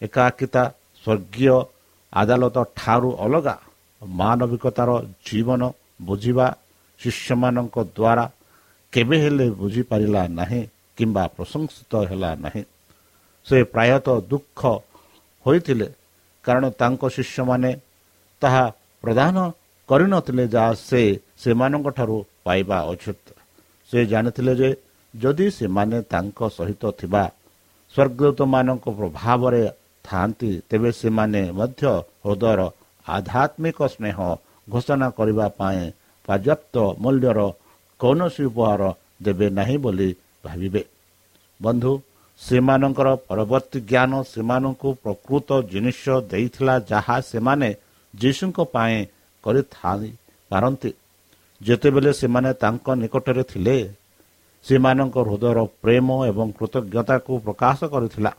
ଏକାକିତା 0.01 0.63
ସ୍ୱର୍ଗୀୟ 1.03 1.57
ଆଦାଲତ 2.13 2.57
ଠାରୁ 2.79 3.09
ଅଲଗା 3.25 3.55
ମାନବିକତାର 4.01 4.89
ଜୀବନ 5.27 5.61
ବୁଝିବା 6.07 6.47
ଶିଷ୍ୟମାନଙ୍କ 6.99 7.75
ଦ୍ୱାରା 7.97 8.25
କେବେ 8.93 9.17
ହେଲେ 9.23 9.45
ବୁଝିପାରିଲା 9.61 10.21
ନାହିଁ 10.39 10.61
କିମ୍ବା 10.97 11.23
ପ୍ରଶଂସିତ 11.35 11.93
ହେଲା 12.09 12.31
ନାହିଁ। 12.43 12.63
ସେ 13.45 13.57
ପ୍ରାୟତଃ 13.73 14.17
ଦୁଃଖ 14.31 14.61
ହୋଇଥିଲେ 15.45 15.87
କାରଣ 16.45 16.65
ତାଙ୍କ 16.81 17.01
ଶିଷ୍ୟମାନେ 17.15 17.71
ତାହା 18.41 18.63
ପ୍ରଦାନ 19.03 19.35
କରିନଥିଲେ 19.89 20.45
ଯାହା 20.55 20.71
ସେ 20.87 21.01
ସେମାନଙ୍କଠାରୁ 21.41 22.17
ପାଇବା 22.45 22.77
ଉଚିତ। 22.91 23.25
ସେ 23.89 23.99
ଜାଣିଥିଲେ 24.11 24.53
ଯେ 24.61 24.69
ଯଦି 25.13 25.47
ସେମାନେ 25.57 25.97
ତାଙ୍କ 26.11 26.39
ସହିତ 26.57 26.83
ଥିବା 26.99 27.23
ସ୍ୱର୍ଗଦୂତମାନଙ୍କ 27.95 28.85
ପ୍ରଭାବରେ 28.99 29.63
ଥାଆନ୍ତି 30.05 30.51
ତେବେ 30.69 30.91
ସେମାନେ 31.01 31.41
ମଧ୍ୟ 31.59 31.83
ହୃଦୟର 32.25 32.59
ଆଧ୍ୟାତ୍ମିକ 33.05 33.79
ସ୍ନେହ 33.93 34.17
ଘୋଷଣା 34.67 35.07
କରିବା 35.17 35.47
ପାଇଁ 35.59 35.83
ପର୍ଯ୍ୟାପ୍ତ 36.27 36.75
ମୂଲ୍ୟର 37.03 37.39
କୌଣସି 37.99 38.43
ଉପହାର 38.49 38.81
ଦେବେ 39.23 39.47
ନାହିଁ 39.49 39.77
ବୋଲି 39.83 40.09
ଭାବିବେ। 40.45 40.81
ବନ୍ଧୁ 41.59 41.91
ସେମାନଙ୍କର 42.41 43.07
ପରବର୍ତ୍ତୀ 43.27 43.79
ଜ୍ଞାନ 43.91 44.11
ସେମାନଙ୍କୁ 44.33 44.89
ପ୍ରକୃତ 45.03 45.49
ଜିନିଷ 45.71 46.03
ଦେଇଥିଲା 46.31 46.75
ଯାହା 46.91 47.17
ସେମାନେ 47.31 47.69
ଯୀଶୁଙ୍କ 48.13 48.57
ପାଇଁ 48.73 48.97
କରିଥାଇ 49.43 50.09
ପାରନ୍ତି। 50.51 50.91
ଯେତେବେଳେ 51.61 52.11
ସେମାନେ 52.21 52.51
ତାଙ୍କ 52.63 52.85
ନିକଟରେ 53.01 53.43
ଥିଲେ 53.51 53.77
ସେମାନଙ୍କ 54.65 55.15
ହୃଦୟର 55.27 55.59
ପ୍ରେମ 55.83 56.07
ଏବଂ 56.31 56.47
କୃତଜ୍ଞତାକୁ 56.57 57.31
ପ୍ରକାଶ 57.45 57.79
କରିଥିଲା। 57.93 58.31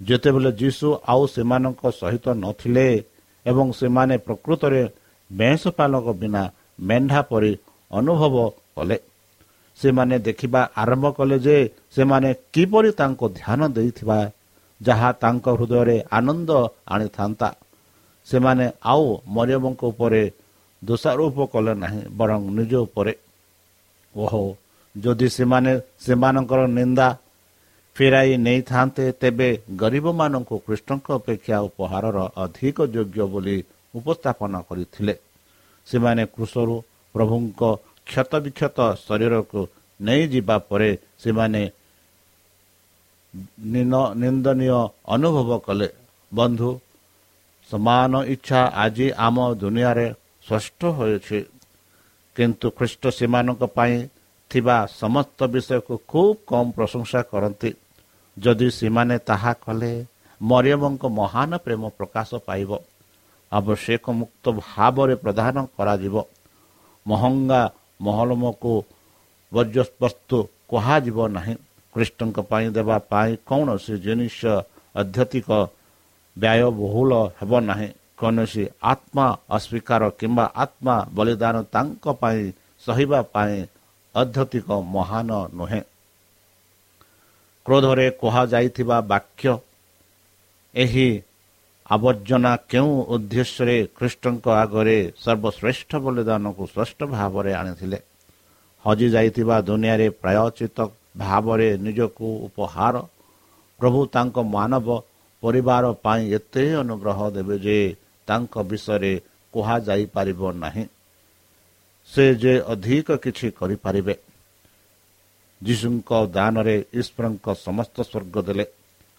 ଯେତେବେଳେ 0.00 0.50
ଯୀଶୁ 0.52 0.86
ଆଉ 1.06 1.22
ସେମାନଙ୍କ 1.26 1.82
ସହିତ 1.90 2.26
ନଥିଲେ 2.44 2.86
ଏବଂ 3.46 3.66
ସେମାନେ 3.72 4.14
ପ୍ରକୃତରେ 4.18 4.82
ମେଷ 5.30 5.62
ପାଲକ 5.78 6.06
ବିନା 6.20 6.42
ମେଣ୍ଢା 6.80 7.20
ପରି 7.22 7.52
ଅନୁଭବ 7.90 8.34
କଲେ 8.76 8.96
ସେମାନେ 9.78 10.16
ଦେଖିବା 10.18 10.60
ଆରମ୍ଭ 10.76 11.06
କଲେ 11.10 11.36
ଯେ 11.38 11.56
ସେମାନେ 11.96 12.28
କିପରି 12.52 12.90
ତାଙ୍କୁ 12.90 13.26
ଧ୍ୟାନ 13.38 13.60
ଦେଇଥିବା 13.68 14.18
ଯାହା 14.80 15.08
ତାଙ୍କ 15.12 15.46
ହୃଦୟରେ 15.56 15.96
ଆନନ୍ଦ 16.10 16.50
ଆଣିଥାନ୍ତା। 16.88 17.48
ସେମାନେ 18.26 18.66
ଆଉ 18.84 19.04
ମରିୟମଙ୍କ 19.26 19.82
ଉପରେ 19.84 20.22
ଦୋଷାରୋପ 20.82 21.36
କଲେ 21.52 21.72
ନାହିଁ 21.74 22.02
ବରଂ 22.18 22.40
ନିଜ 22.56 22.72
ଉପରେ। 22.86 23.12
ଓହୋ! 24.14 24.42
ଯଦି 24.94 25.28
ସେମାନେ 25.36 25.72
ସେମାନଙ୍କର 26.04 26.60
ନିନ୍ଦା 26.78 27.08
ଫେରାଇ 27.96 28.32
ନେଇଥାନ୍ତେ 28.46 29.04
ତେବେ 29.20 29.48
ଗରିବମାନଙ୍କୁ 29.80 30.56
କୃଷ୍ଣଙ୍କ 30.66 31.06
ଅପେକ୍ଷା 31.20 31.56
ଉପହାରର 31.68 32.18
ଅଧିକ 32.44 32.76
ଯୋଗ୍ୟ 32.94 33.24
ବୋଲି 33.32 33.56
ଉପସ୍ଥାପନ 33.94 34.52
କରିଥିଲେ। 34.68 35.14
ସେମାନେ 35.86 36.22
କୃଷରୁ 36.34 36.76
ପ୍ରଭୁଙ୍କ 37.14 37.60
କ୍ଷତ 38.08 38.32
ବିକ୍ଷତ 38.44 38.78
ଶରୀରକୁ 39.06 39.60
ନେଇଯିବା 40.00 40.56
ପରେ 40.68 40.90
ସେମାନେ 41.22 41.62
ନିନ୍ଦନୀୟ 44.20 44.78
ଅନୁଭବ 45.14 45.50
କଲେ। 45.66 45.88
ବନ୍ଧୁ 46.32 46.70
ସମାନ 47.70 48.12
ଇଚ୍ଛା 48.34 48.60
ଆଜି 48.84 49.06
ଆମ 49.26 49.36
ଦୁନିଆରେ 49.62 50.06
ସ୍ପଷ୍ଟ 50.46 50.80
ହୋଇଛି। 50.98 51.38
କିନ୍ତୁ 52.36 52.66
ଖ୍ରୀଷ୍ଟ 52.78 53.02
ସେମାନଙ୍କ 53.18 53.62
ପାଇଁ 53.76 53.96
ଥିବା 54.50 54.76
ସମସ୍ତ 55.00 55.38
ବିଷୟକୁ 55.54 55.94
ଖୁବ୍ 56.10 56.36
କମ୍ 56.50 56.70
ପ୍ରଶଂସା 56.76 57.20
କରନ୍ତି। 57.32 57.70
ଯଦି 58.36 58.68
ସେମାନେ 58.78 59.16
ତାହା 59.28 59.52
କଲେ 59.64 59.92
ମରିୟମଙ୍କ 60.40 61.02
ମହାନ 61.20 61.50
ପ୍ରେମ 61.64 61.82
ପ୍ରକାଶ 61.98 62.30
ପାଇବ। 62.48 62.70
ଆବଶ୍ୟକ 63.52 64.04
ମୁକ୍ତ 64.20 64.44
ଭାବରେ 64.62 65.14
ପ୍ରଦାନ 65.24 65.56
କରାଯିବ। 65.76 66.16
ମହଙ୍ଗା 67.06 67.62
ମହଲମକୁ 68.00 68.72
ବର୍ଜ୍ୟବସ୍ତୁ 69.52 70.38
କୁହାଯିବ 70.70 71.18
ନାହିଁ। 71.36 71.54
କୃଷ୍ଣଙ୍କ 71.94 72.38
ପାଇଁ 72.50 72.66
ଦେବା 72.76 72.96
ପାଇଁ 73.10 73.30
କୌଣସି 73.48 73.94
ଜିନିଷ 74.04 74.40
ଅଧ୍ୟତିକ 74.94 75.48
ବ୍ୟୟବହୁଳ 76.36 77.10
ହେବ 77.38 77.52
ନାହିଁ। 77.70 77.88
କୌଣସି 78.18 78.64
ଆତ୍ମା 78.92 79.26
ଅସ୍ୱୀକାର 79.56 80.02
କିମ୍ବା 80.20 80.44
ଆତ୍ମା 80.64 80.96
ବଳିଦାନ 81.16 81.56
ତାଙ୍କ 81.74 82.04
ପାଇଁ 82.20 82.40
ସହିବା 82.84 83.20
ପାଇଁ 83.34 83.56
ଅଧ୍ୟତିକ 84.14 84.70
ମହାନ 84.70 85.30
ନୁହେଁ। 85.54 85.82
କ୍ରୋଧରେ 87.64 88.10
କୁହାଯାଇଥିବା 88.10 89.00
ବାକ୍ୟ 89.00 89.58
ଏହି 90.74 91.22
ଆବର୍ଜନା 91.90 92.56
କେଉଁ 92.56 93.04
ଉଦ୍ଦେଶ୍ୟରେ 93.08 93.88
ଖ୍ରୀଷ୍ଟଙ୍କ 93.98 94.48
ଆଗରେ 94.48 95.12
ସର୍ବଶ୍ରେଷ୍ଠ 95.16 95.90
ବଳିଦାନକୁ 95.96 96.66
ଶ୍ରେଷ୍ଠ 96.66 96.98
ଭାବରେ 97.04 97.52
ଆଣିଥିଲେ? 97.54 97.98
ହଜିଯାଇଥିବା 98.84 99.60
ଦୁନିଆରେ 99.60 100.10
ପ୍ରାୟଚିତ 100.10 100.78
ଭାବରେ 101.16 101.78
ନିଜକୁ 101.78 102.26
ଉପହାର। 102.46 102.96
ପ୍ରଭୁ 103.80 104.06
ତାଙ୍କ 104.06 104.36
ମାନବ 104.38 104.88
ପରିବାର 105.42 105.84
ପାଇଁ 106.02 106.22
ଏତେ 106.34 106.74
ଅନୁଗ୍ରହ 106.74 107.30
ଦେବେ 107.30 107.58
ଯେ 107.58 107.96
ତାଙ୍କ 108.26 108.54
ବିଷୟରେ 108.62 109.20
କୁହାଯାଇପାରିବ 109.52 110.40
ନାହିଁ। 110.52 110.84
ସେ 112.12 112.24
ଯେ 112.42 112.52
ଅଧିକ 112.72 113.16
କିଛି 113.24 113.48
କରିପାରିବେ 113.58 114.14
ଯୀଶୁଙ୍କ 115.60 116.10
ଦାନରେ 116.36 116.76
ଈଶ୍ୱରଙ୍କ 116.92 117.46
ସମସ୍ତ 117.58 117.96
ସ୍ୱର୍ଗ 118.02 118.36
ଦେଲେ 118.46 118.64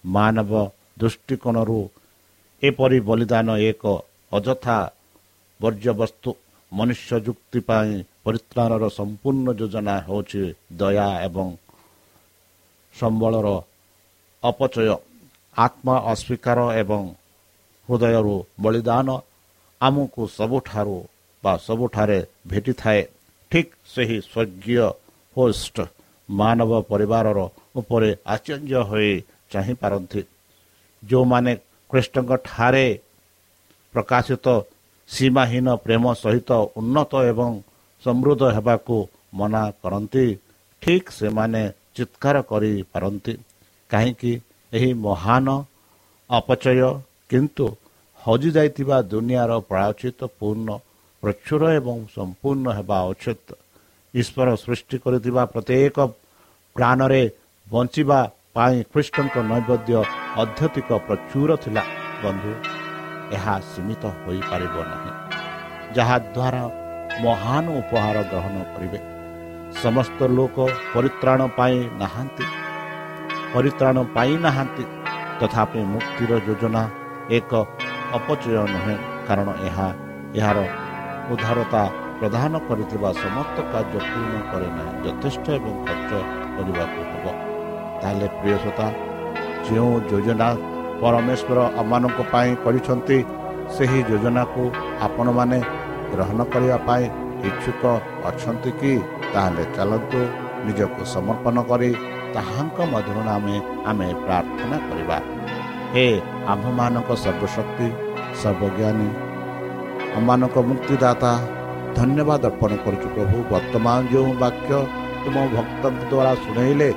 ମାନବ 0.04 0.52
ଦୃଷ୍ଟିକୋଣରୁ 1.00 1.80
ଏପରି 2.62 2.98
ବଳିଦାନ 3.08 3.48
ଏକ 3.70 3.84
ଅଯଥା 4.32 4.78
ବର୍ଜ୍ୟବସ୍ତୁ 5.60 6.30
ମନୁଷ୍ୟ 6.72 7.12
ଯୁକ୍ତି 7.26 7.60
ପାଇଁ 7.68 7.90
ପରିତ୍ରାଣର 8.24 8.84
ସମ୍ପୂର୍ଣ୍ଣ 8.90 9.46
ଯୋଜନା 9.60 9.94
ହେଉଛି 10.06 10.42
ଦୟା 10.78 11.08
ଏବଂ 11.26 11.48
ସମ୍ବଳର 12.94 13.48
ଅପଚୟ 14.42 14.88
ଆତ୍ମା 15.56 15.96
ଅସ୍ୱୀକାର 16.12 16.58
ଏବଂ 16.82 17.02
ହୃଦୟରୁ 17.88 18.36
ବଳିଦାନ 18.62 19.08
ଆମକୁ 19.80 20.22
ସବୁଠାରୁ 20.36 20.98
ବା 21.44 21.52
ସବୁଠାରେ 21.66 22.18
ଭେଟିଥାଏ 22.50 23.00
ଠିକ୍ 23.50 23.72
ସେହି 23.94 24.18
ସ୍ୱର୍ଗୀୟ 24.30 24.86
ହୋଷ୍ଟ 25.36 25.76
ମାନବ 26.28 26.72
ପରିବାରର 26.92 27.38
ଉପରେ 27.76 28.10
ଆଶ୍ଚର୍ଯ୍ୟ 28.26 28.80
ହୋଇ 28.90 29.12
ଚାହିଁପାରନ୍ତି। 29.52 30.22
ଯେଉଁମାନେ 31.02 31.52
ଖ୍ରୀଷ୍ଟଙ୍କ 31.90 32.30
ଠାରେ 32.48 32.86
ପ୍ରକାଶିତ 33.94 34.46
ସୀମାହୀନ 35.08 35.68
ପ୍ରେମ 35.84 36.04
ସହିତ 36.22 36.50
ଉନ୍ନତ 36.78 37.12
ଏବଂ 37.30 37.50
ସମୃଦ୍ଧ 38.02 38.42
ହେବାକୁ 38.56 38.96
ମନା 39.34 39.62
କରନ୍ତି 39.82 40.24
ଠିକ୍ 40.82 41.10
ସେମାନେ 41.18 41.62
ଚିତ୍କାର 41.96 42.36
କରିପାରନ୍ତି। 42.50 43.34
କାହିଁକି? 43.90 44.32
ଏହି 44.72 44.90
ମହାନ 45.06 45.46
ଅପଚୟ 46.30 46.80
କିନ୍ତୁ 47.30 47.66
ହଜିଯାଇଥିବା 48.20 48.96
ଦୁନିଆର 49.12 49.52
ପ୍ରାୟଚିତ 49.70 50.20
ପୂର୍ଣ୍ଣ 50.38 50.68
ପ୍ରଚୁର 51.22 51.62
ଏବଂ 51.70 51.98
ସମ୍ପୂର୍ଣ୍ଣ 52.14 52.66
ହେବା 52.70 52.98
ଉଚିତ। 53.02 53.48
ଈଶ୍ୱର 54.14 54.48
ସୃଷ୍ଟି 54.56 54.96
କରିଥିବା 54.98 55.42
ପ୍ରତ୍ୟେକ 55.44 55.96
ପ୍ରାଣରେ 56.76 57.22
ବଞ୍ଚିବା 57.70 58.30
ପାଇଁ 58.54 58.76
ଖ୍ରୀଷ୍ଟଙ୍କ 58.92 59.36
ନୈବେଦ୍ୟ 59.50 59.92
ଅଧ୍ୟତିକ 60.42 60.88
ପ୍ରଚୁର 61.06 61.50
ଥିଲା। 61.56 61.82
ବନ୍ଧୁ 62.22 62.52
ଏହା 63.36 63.54
ସୀମିତ 63.70 64.02
ହୋଇପାରିବ 64.24 64.76
ନାହିଁ। 64.90 65.12
ଯାହାଦ୍ୱାରା 65.96 66.64
ମହାନ 67.24 67.64
ଉପହାର 67.80 68.16
ଗ୍ରହଣ 68.22 68.56
କରିବେ। 68.74 69.00
ସମସ୍ତ 69.82 70.18
ଲୋକ 70.36 70.56
ପରିତ୍ରାଣ 70.94 71.40
ପାଇ 71.56 71.76
ନାହାନ୍ତି। 72.00 72.44
ପରିତ୍ରାଣ 73.54 73.96
ପାଇନାହାନ୍ତି 74.14 74.84
ତଥାପି 75.40 75.80
ମୁକ୍ତିର 75.92 76.32
ଯୋଜନା 76.46 76.82
ଏକ 77.30 77.52
ଅପଚୟ 78.18 78.54
ନୁହେଁ। 78.74 78.96
କାରଣ 79.26 79.48
ଏହା 79.68 79.88
ଏହାର 80.34 80.58
ଉଦାରତା 81.32 81.82
ପ୍ରଦାନ 82.18 82.52
କରିଥିବା 82.68 83.10
ସମସ୍ତ 83.24 83.56
କାର୍ଯ୍ୟ 83.72 83.98
ପୂର୍ଣ୍ଣ 84.10 84.34
କରେ 84.50 84.68
ନାହିଁ 84.76 84.94
ଯଥେଷ୍ଟ 85.04 85.44
ଏବଂ 85.58 85.72
ଖର୍ଚ୍ଚ 85.86 86.10
କରିବାକୁ 86.56 87.00
ହେବ। 87.10 87.24
ତାହେଲେ 88.00 88.26
ପ୍ରିୟସତା 88.38 88.86
ଯେଉଁ 89.66 89.94
ଯୋଜନା 90.10 90.48
ପରମେଶ୍ୱର 91.00 91.58
ଆମମାନଙ୍କ 91.80 92.18
ପାଇଁ 92.32 92.50
କରିଛନ୍ତି 92.64 93.18
ସେହି 93.74 94.00
ଯୋଜନାକୁ 94.10 94.62
ଆପଣମାନେ 95.06 95.58
ଗ୍ରହଣ 96.12 96.40
କରିବା 96.52 96.78
ପାଇଁ 96.88 97.04
ଇଚ୍ଛୁକ 97.48 97.82
ଅଛନ୍ତି 98.28 98.70
କି? 98.80 98.92
ତାହେଲେ 99.32 99.64
ଚାଲନ୍ତୁ 99.76 100.20
ନିଜକୁ 100.66 101.00
ସମର୍ପଣ 101.14 101.56
କରି 101.70 101.90
ତାହାଙ୍କ 102.34 102.78
ମଧୁର 102.92 103.18
ନାମେ 103.28 103.56
ଆମେ 103.90 104.08
ପ୍ରାର୍ଥନା 104.24 104.76
କରିବା। 104.88 105.18
ହେ 105.92 106.06
ଆମ୍ଭମାନଙ୍କ 106.52 107.10
ସର୍ବଶକ୍ତି 107.24 107.88
ସର୍ବଜ୍ଞାନୀ 108.40 109.08
ଆମମାନଙ୍କ 110.16 110.56
ମୁକ୍ତିଦାତା 110.70 111.32
ଧନ୍ୟବାଦ 111.98 112.42
ଅର୍ପଣ 112.50 112.70
କରୁଛୁ 112.84 113.08
ପ୍ରଭୁ। 113.14 113.36
ବର୍ତ୍ତମାନ 113.52 113.98
ଯେଉଁ 114.12 114.30
ବାକ୍ୟ 114.44 114.70
ତୁମ 115.22 115.36
ଭକ୍ତଙ୍କ 115.54 116.02
ଦ୍ୱାରା 116.10 116.32
ଶୁଣେଇଲେ 116.44 116.88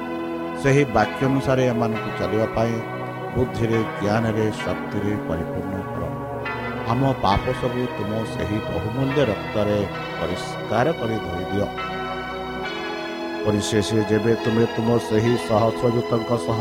ସେହି 0.61 0.83
ବାକ୍ୟ 0.97 1.21
ଅନୁସାରେ 1.29 1.63
ଏମାନଙ୍କୁ 1.71 2.09
ଚାଲିବା 2.19 2.47
ପାଇଁ 2.55 2.73
ବୁଦ୍ଧିରେ 3.33 3.79
ଜ୍ଞାନରେ 3.99 4.45
ଶକ୍ତିରେ 4.63 5.11
ପରିପୂର୍ଣ୍ଣ 5.27 5.75
କର। 5.91 6.03
ଆମ 6.91 7.01
ପାପ 7.25 7.43
ସବୁ 7.61 7.83
ତୁମ 7.97 8.11
ସେହି 8.33 8.57
ବହୁମୂଲ୍ୟ 8.69 9.19
ରକ୍ତରେ 9.31 9.77
ପରିଷ୍କାର 10.19 10.87
କରି 10.99 11.17
ଧରିଦିଅ। 11.25 11.67
ପରିଶେଷ 13.45 13.89
ଯେବେ 14.09 14.33
ତୁମେ 14.43 14.65
ତୁମ 14.75 14.87
ସେହି 15.07 15.33
ସହସ୍ରଦୂତଙ୍କ 15.47 16.31
ସହ 16.47 16.59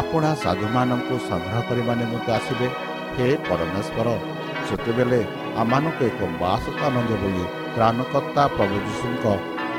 ଆପଣା 0.00 0.30
ସାଧୁମାନଙ୍କୁ 0.44 1.14
ସଂଗ୍ରହ 1.28 1.56
କରିବା 1.68 1.92
ନିମନ୍ତେ 2.00 2.30
ଆସିବେ 2.38 2.66
ହେ 3.14 3.26
ପରମେଶ୍ୱର 3.48 4.08
ସେତେବେଳେ 4.68 5.20
ଆମମାନଙ୍କୁ 5.56 6.02
ଏକ 6.08 6.20
ବାସ 6.40 6.64
ଆନନ୍ଦ 6.86 7.10
ବୋଲି 7.22 7.44
ତ୍ରାଣକର୍ତ୍ତା 7.74 8.42
ପ୍ରଭୁ 8.56 8.76
ଯୀଶୁଙ୍କ 8.86 9.24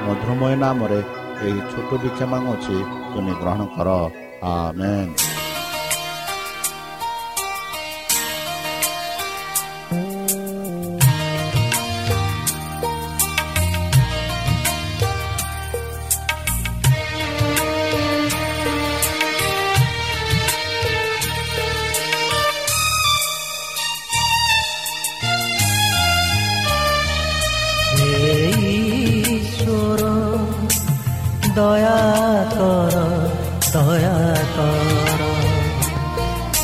ମଧୁରମୟ 0.05 0.53
ନାମରେ 0.63 0.99
ଏହି 1.47 1.59
ଛୋଟ 1.71 1.89
ବିକ୍ଷମା 2.03 2.37
ଅଛି 2.53 2.77
ତୁମେ 3.11 3.33
ଗ୍ରହଣ 3.41 3.61
କର। 3.75 3.89
ଆମେନ୍। 4.49 5.28
দয়া 31.59 32.45
কর 32.51 32.95
দয়া 33.73 34.35
কর। 34.57 35.19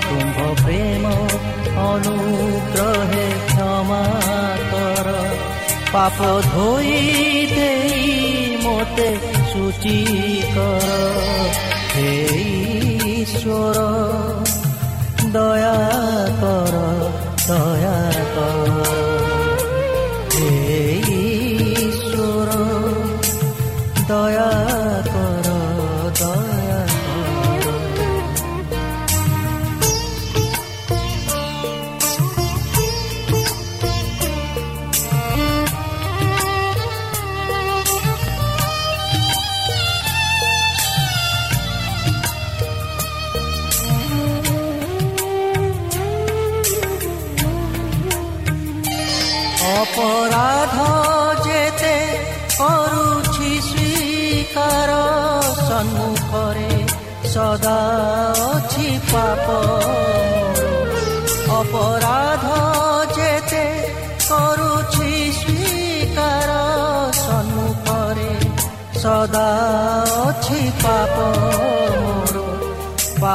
তুম্ভ 0.00 0.62
প্রেম 0.64 1.06
অনুগ্রহে 1.76 3.30
ক্ষমা 3.46 4.04
কর। 4.72 5.12
পাপ 5.92 6.40
ধোই 6.54 7.37
ସୂଚି 9.68 9.96
କର 10.52 10.92
ହେ 11.88 12.12
ଈଶ୍ୱର 13.14 13.82
ଦୟା 15.34 15.74
କର 16.38 16.80
ଦୟା 17.42 17.98
କର 18.36 18.86
ହେ 20.32 20.48
ଈଶ୍ୱର 21.74 22.50
ଦୟା 24.08 24.77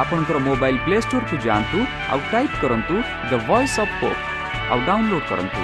ଆପଣଙ୍କର 0.00 0.38
ମୋବାଇଲ୍ 0.48 0.78
ପ୍ଲେ 0.84 0.96
ଷ୍ଟୋରକୁ 1.04 1.36
ଯାଆନ୍ତୁ 1.46 1.78
ଆଉ 2.12 2.20
ଟାଇପ୍ 2.32 2.56
କରନ୍ତୁ 2.62 2.94
ଦ 3.30 3.32
ଭଏସ୍ 3.48 3.76
ଅଫ୍ 3.82 3.94
ପୋପ୍ 4.00 4.20
ଆଉ 4.70 4.78
ଡାଉନଲୋଡ୍ 4.88 5.26
କରନ୍ତୁ। 5.30 5.62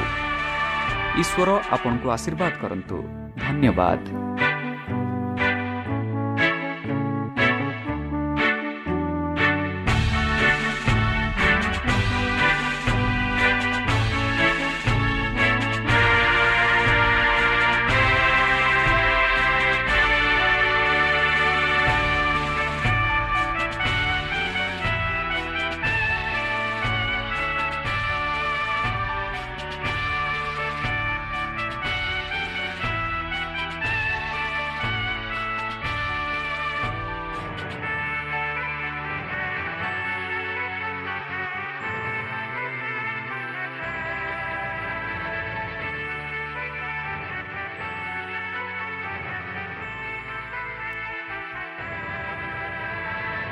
ଈଶ୍ୱର 1.23 1.49
ଆପଣଙ୍କୁ 1.75 2.07
ଆଶୀର୍ବାଦ 2.17 2.53
କରନ୍ତୁ। 2.63 2.97
ଧନ୍ୟବାଦ। 3.45 4.28